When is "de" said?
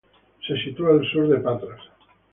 1.27-1.37